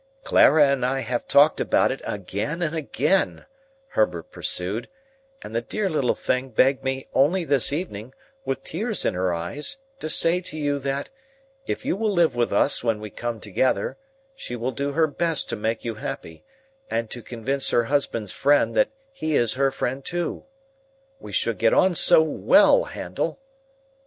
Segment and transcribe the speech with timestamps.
[0.23, 3.45] "Clara and I have talked about it again and again,"
[3.89, 4.89] Herbert pursued,
[5.43, 9.77] "and the dear little thing begged me only this evening, with tears in her eyes,
[9.99, 11.11] to say to you that,
[11.67, 13.95] if you will live with us when we come together,
[14.35, 16.43] she will do her best to make you happy,
[16.89, 20.45] and to convince her husband's friend that he is her friend too.
[21.19, 23.39] We should get on so well, Handel!"